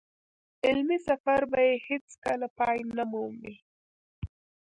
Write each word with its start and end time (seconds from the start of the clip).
علمي 0.65 0.97
سفر 1.07 1.39
به 1.51 1.59
يې 1.67 1.75
هېڅ 1.87 2.07
کله 2.25 2.47
پای 2.57 2.77
نه 2.97 3.03
مومي. 3.11 3.55